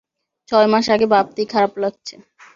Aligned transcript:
ছয় 0.49 0.67
মাস 0.67 0.85
আগে 0.89 1.07
ভাবতেই 1.07 1.47
খারাপ 1.47 1.73
লাগছে। 1.77 2.15